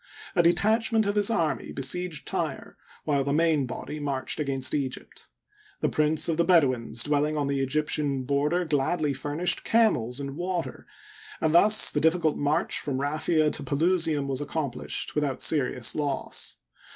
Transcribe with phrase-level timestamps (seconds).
[0.35, 5.29] A detachment of his army besieged Tyre, while the main body marched against Egypt,
[5.81, 10.87] The prince of the Bedouins dwelling on the Egyptian border gladly furnished camels and water,
[11.39, 16.57] and thus the difficult march from Raphia to Pelusium was accomplished without seri ous loss.